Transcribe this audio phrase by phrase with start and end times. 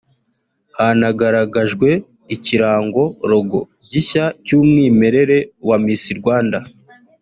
[0.77, 1.89] Hanagaragajwe
[2.35, 3.59] ikirango(logo)
[3.91, 6.59] gishya cy'umwimerere cya Miss Rwanda